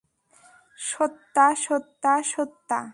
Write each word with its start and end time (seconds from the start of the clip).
Satya, 0.79 1.47
Satya, 1.55 2.13
Satya! 2.23 2.81